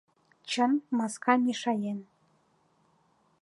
Чын, 0.49 0.71
маска 0.97 1.33
мешаен. 1.45 1.99